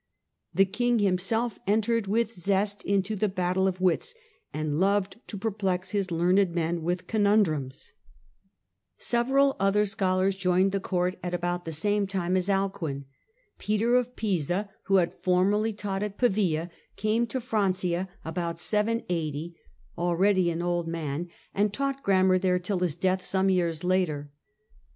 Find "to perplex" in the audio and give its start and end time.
5.27-5.91